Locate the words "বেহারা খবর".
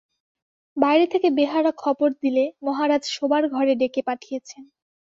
1.31-2.09